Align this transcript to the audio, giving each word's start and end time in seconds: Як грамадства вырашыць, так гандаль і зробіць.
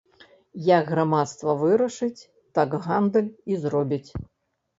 Як 0.77 0.85
грамадства 0.93 1.55
вырашыць, 1.61 2.25
так 2.59 2.69
гандаль 2.87 3.29
і 3.53 3.61
зробіць. 3.69 4.11